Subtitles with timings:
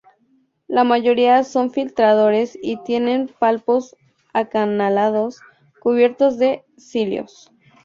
[0.67, 3.95] La mayoría son filtradores y tienen palpos
[4.33, 5.41] acanalados
[5.79, 7.51] cubiertos de cilios.